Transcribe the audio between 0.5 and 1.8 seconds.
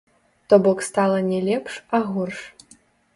бок стала не лепш,